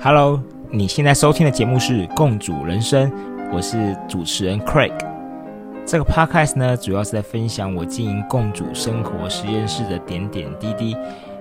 [0.00, 3.10] Hello，你现在收听的节目是《共主人生》，
[3.52, 4.92] 我是主持人 Craig。
[5.86, 10.96] 这个 Podcast 呢，主要是在分享我经营共主生活实验室的点点滴滴。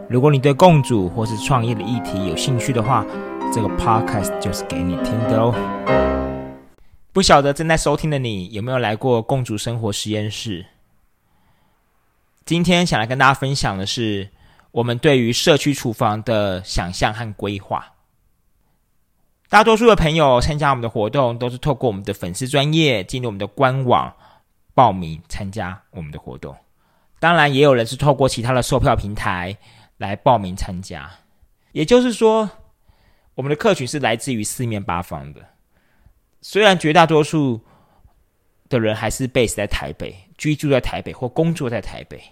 [0.09, 3.05] 如果你对共主或是创业的议题有兴趣的话，
[3.53, 5.53] 这个 Podcast 就是给你听的哦。
[7.13, 10.65] 不晓得正在收听的你有没有来过共主生活实验室？
[12.45, 14.29] 今天想来跟大家分享的是
[14.71, 17.85] 我们对于社区厨房的想象和规划。
[19.49, 24.13] 大多数的朋友参加我们的活动，都是透过我们的粉丝专业进入我们的官网
[24.73, 26.55] 报名参加我们的活动。
[27.19, 29.57] 当然，也有人是透过其他的售票平台
[29.97, 31.11] 来报名参加。
[31.73, 32.49] 也就是说，
[33.35, 35.41] 我们的客群是来自于四面八方的。
[36.41, 37.59] 虽然绝大多数
[38.69, 42.23] 的人还是 base 在台北，居住在台北或工作在台北，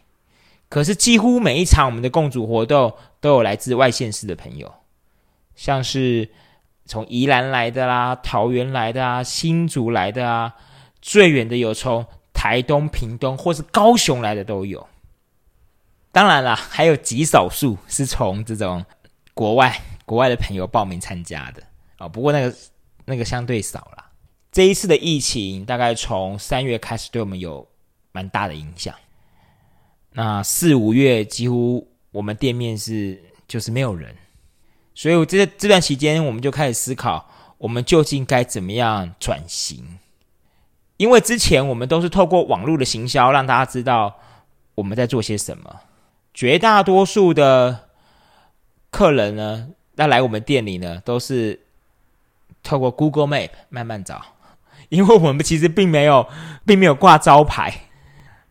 [0.70, 4.74] 可是几乎每一场我们的共主活动都有来自外县市的朋友，
[5.56, 6.30] 像是。
[6.86, 10.56] 从宜兰来的啦，桃园来的啊，新竹来的啊，
[11.04, 14.88] 最远的有从台东、屏东或是高雄来的都有。
[16.12, 18.84] 当然了，还有极少数是从这种
[19.36, 21.62] 国外、国外的朋友报名参加的
[22.00, 22.08] 啊。
[22.08, 22.56] 不过那个
[23.06, 24.06] 那个相对少了。
[24.52, 27.68] 这一次的疫情大概从三月开始对我们有
[28.12, 28.96] 蛮大的影响。
[30.14, 34.16] 那四五月几乎我们店面是就是没有人。
[34.96, 39.98] 所以我，这这段期间，我们就开始思考，我们究竟该怎么样转型？
[40.98, 44.18] 因为之前我们都是透过网络的行销，让大家知道
[44.76, 45.82] 我们在做些什么。
[46.34, 47.88] 绝大多数的
[48.90, 51.62] 客人呢，那来我们店里呢，都是
[52.62, 54.22] 透过 Google Map 慢慢找，
[54.90, 56.28] 因为我们其实并没有，
[56.66, 57.89] 并没有挂招牌。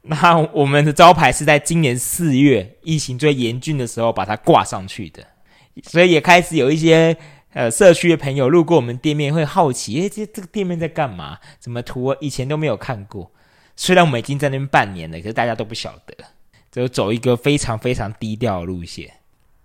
[0.11, 5.23] 那我们的招牌是在今年四月疫情最严峻的时候把它挂上去的。
[5.85, 7.17] 所以也开始有一些
[7.53, 11.39] 呃社区的朋友路过我们店面，会好奇，诶，这这个店面在干嘛？
[11.61, 13.31] 怎么图以前都没有看过？
[13.77, 16.17] 虽然我们已经在那边半年了，可是大家都不晓得，
[16.73, 19.09] 就走一个非常非常低调的路线。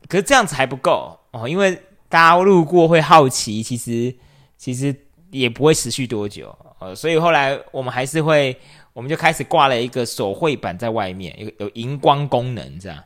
[0.07, 4.13] 可是这样子还不够哦，因为大家路过会好奇，其实
[4.57, 4.95] 其实
[5.33, 8.55] 也不会持续多久呃，所以后来我们还是会，
[8.93, 13.03] 我们就开始挂了一个手绘板在外面，有有荧光功能这样。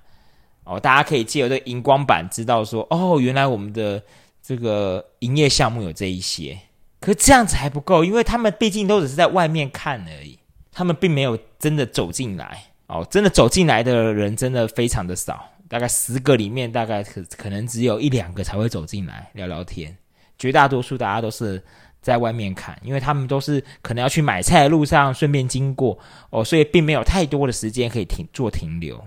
[0.63, 4.03] 哦，大家可以借由这荧光板知道说，哦，原来我们的
[4.43, 6.57] 这个营业项目有这一些。
[6.99, 10.37] 可这样子还不够，因为他们毕竟都只是在外面看而已，
[10.71, 12.63] 他们并没有真的走进来。
[12.87, 19.95] 哦，真的走进来的人真的非常的少，大概十个里面大概可可能只有一两个才会走进来聊聊天，
[20.39, 21.61] 绝大多数大家都是
[22.01, 25.97] 在外面看，因为他们都是可能要去买菜的路上顺便经过，
[26.29, 29.03] 哦，所以并没有太多的时间可以停做停留。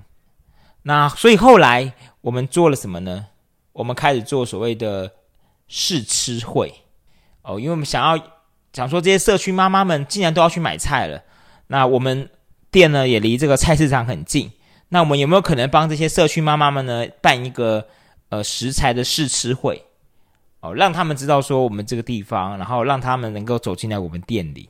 [0.82, 3.26] 那所以后来我们做了什么呢？
[3.72, 5.10] 我们开始做所谓的
[5.68, 6.72] 试吃会
[7.42, 8.22] 哦，因为我们想要
[8.72, 11.22] 想说这些社区妈妈们既然都要去买菜了，
[11.68, 12.28] 那我们
[12.70, 14.50] 店呢也离这个菜市场很近，
[14.88, 17.86] 那我们有没有可能帮这些社区妈妈们呢办一个
[18.28, 19.84] 呃食材的试吃会
[20.60, 24.68] 哦，让他们知道说我们这个地方，然后让他们能够走进来我们店里。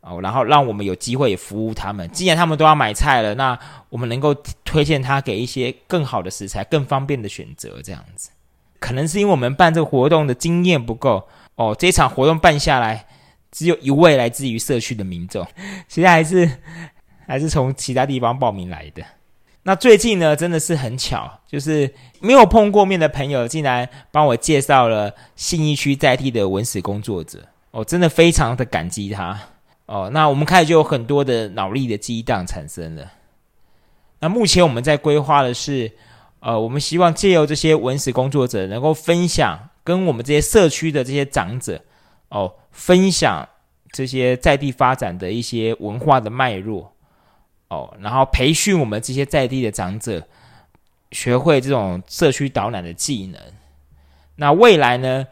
[0.00, 2.08] 哦，然后让我们有机会服务他们。
[2.10, 3.58] 既然他们都要买菜了，那
[3.90, 8.30] 我们能够推荐他给一些更好的食材、更方便的选择，这样子。
[8.78, 11.76] 可能是因为我们办这个活动的经验不够哦。
[11.78, 13.04] 这场活动办下来，
[13.50, 15.46] 只有一位来自于社区的民众，
[15.86, 16.50] 其他还是
[17.26, 19.04] 还是从其他地方报名来的。
[19.70, 21.88] 那最近呢，真的是很巧，就是
[22.18, 27.38] 没有碰过面的朋友，竟然帮我介绍了信义区在地的文史工作者。
[27.70, 29.38] 哦，真的非常的感激他。
[29.86, 33.12] 哦，那我们开始就有很多的脑力的激荡产生了。
[34.18, 35.92] 那目前我们在规划的是，
[36.40, 41.80] 呃，我们希望借由这些文史工作者，能够分享跟我们这些社区的这些长者，
[42.30, 43.48] 哦，分享
[43.92, 46.92] 这些在地发展的一些文化的脉络，
[47.70, 50.28] 哦，然后培训我们这些在地的长者，
[51.10, 53.40] 学会这种社区导览的技能。
[54.36, 55.26] 那未来呢，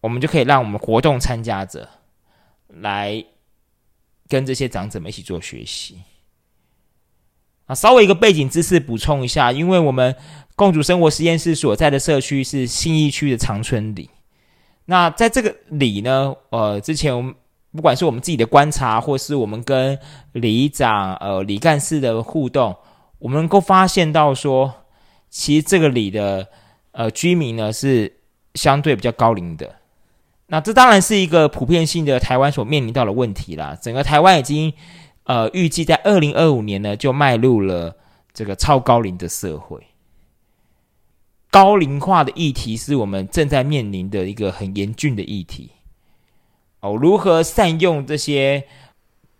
[0.00, 1.88] 我们就可以让我们活动参加者
[2.68, 3.24] 来。
[4.26, 5.98] 跟这些长者们一起做学习
[7.66, 10.16] 啊，稍微一个背景知识补充一下，因为我们
[10.56, 14.08] 共主生活实验室所在的社区是信义区的长春里。
[14.86, 17.34] 那在这个里呢，呃，之前我们
[17.74, 19.98] 不管是我们自己的观察，或是我们跟
[20.32, 22.76] 里长、呃里干事的互动，
[23.18, 24.72] 我们能够发现到说，
[25.28, 26.46] 其实这个里的
[26.92, 28.20] 呃居民呢是
[28.54, 29.74] 相对比较高龄的。
[30.46, 33.76] 那这当然是一个普遍性的台湾所面临到的问题啦。
[33.82, 34.72] 整个台湾已经，
[35.24, 37.96] 呃，预计在二零二五年呢，就迈入了
[38.32, 39.80] 这个超高龄的社会。
[41.50, 45.70] 高龄化的议题是我们正在面临的一个很严峻的议题。
[46.84, 48.64] 哦，如何善用这些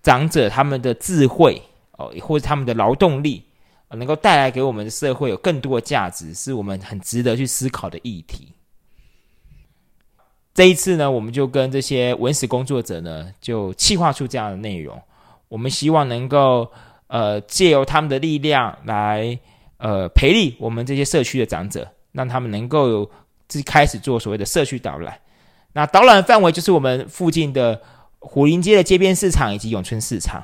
[0.02, 1.60] 长者他们的智慧
[1.98, 3.44] 哦，或者他们的劳动力，
[3.90, 8.52] 能够带来给我们的社会有更多的价值，是我们很值得去思考的议题。
[10.54, 15.00] 这一次呢，我们就跟这些文史工作者呢，就企划出这样的内容。
[15.48, 16.72] 我们希望能够
[17.08, 19.38] 呃，借由他们的力量来
[19.76, 21.86] 呃，培力我们这些社区的长者。
[22.14, 23.10] 让他们能够有
[23.48, 25.18] 自开始做所谓的社区导览，
[25.74, 27.82] 那导览范围就是我们附近的
[28.20, 30.42] 虎林街的街边市场以及永春市场。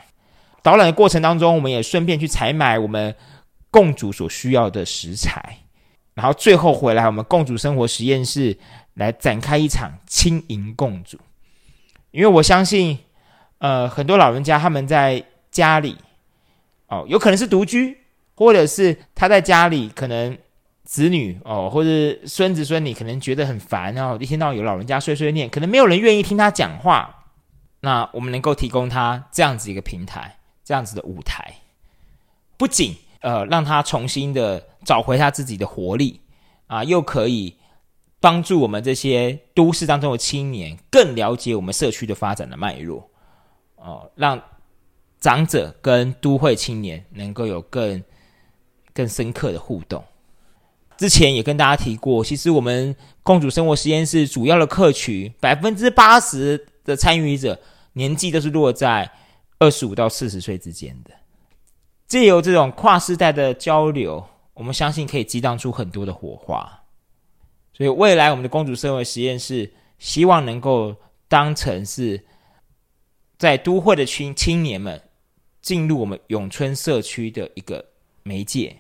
[0.62, 3.15] 导览的过程当中，我们也顺便去采买我们
[3.71, 5.59] 共主所需要的食材，
[6.15, 8.59] 然后最后回来我们共主生活实验室
[8.94, 11.19] 来展开一场轻盈共主。
[12.11, 12.99] 因为我相信，
[13.59, 15.97] 呃，很多老人家他们在家里，
[16.88, 17.97] 哦，有可能是独居，
[18.35, 20.37] 或者是他在家里可能。
[20.90, 27.28] 子女哦，或者孙子孙女可能觉得很烦哦，一天到晚有老人家碎碎念，可能没有人愿意听他讲话。
[27.78, 31.54] 那我们能够提供他这样子一个平台，这样子的舞台，
[32.56, 36.20] 不仅呃让他重新的找回他自己的活力
[36.66, 37.56] 啊，又可以
[38.19, 43.08] 帮助我们这些都市当中的青年更了解我们社区的发展的脉络
[43.76, 44.43] 哦，让
[45.20, 48.02] 长者跟都会青年能够有更
[48.93, 50.02] 更深刻的互动。
[51.00, 57.58] 之前也跟大家提过，其实我们公主生活实验室主要的客群，百分之八十的参与者
[57.94, 59.11] 年纪都是落在
[59.58, 61.11] 二十五到四十岁之间的。
[62.06, 66.70] 借由这种跨世代的交流，我们相信可以激荡出很多的火花。
[67.73, 70.94] 所以未来我们的公主生活实验室，希望能够
[71.29, 72.23] 当成是
[73.38, 75.00] 在都会的青青年们
[75.62, 77.82] 进入我们永春社区的一个
[78.23, 78.76] 媒介。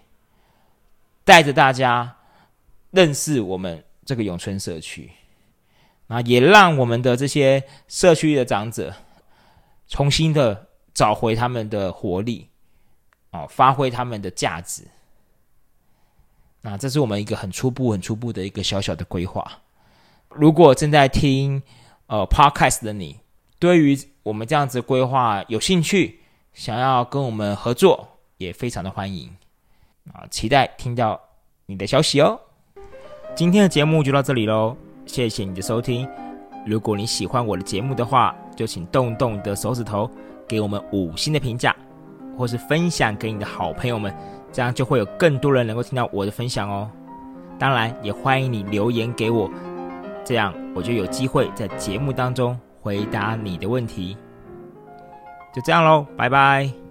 [1.30, 2.16] 带着大家
[2.90, 5.08] 认识我们这个永春社区，
[6.08, 8.92] 啊，也让我们的这些社区的长者
[9.86, 12.48] 重新的找回他们的活力，
[13.30, 14.82] 哦，发挥他们的价值。
[16.62, 19.48] 那这是我们一个很初步、很初步的一个小小的规划。
[20.30, 21.62] 如果正在听
[22.08, 23.20] 呃 Podcast 的你，
[23.60, 26.22] 对于我们这样子规划有兴趣，
[26.54, 29.30] 想要跟我们合作，也非常的欢迎。
[30.12, 31.20] 啊，期待听到
[31.66, 32.38] 你的消息哦！
[33.34, 34.76] 今天的节目就到这里喽，
[35.06, 36.08] 谢谢你的收听。
[36.66, 40.10] 如果你喜欢我的节目的话，就请动动你的手指头，
[40.46, 41.74] 给我们五星的评价，
[42.36, 44.14] 或是分享给你的好朋友们，
[44.52, 46.90] 这样就会有更多人能够听到我的分享哦。
[47.58, 49.50] 当然，也欢迎你留言给我，
[50.24, 54.16] 这样我就有机会在节目当中回答你的问题。
[55.54, 56.89] 就这样喽，拜拜。